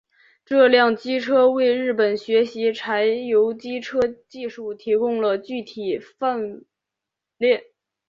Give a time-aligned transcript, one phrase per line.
[0.45, 6.61] 这两种机车为日本学习柴油机车技术提供了具体范
[7.37, 7.59] 例。